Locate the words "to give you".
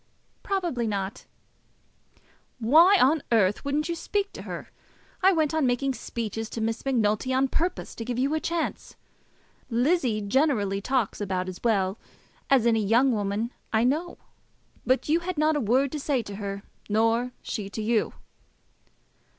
7.93-8.33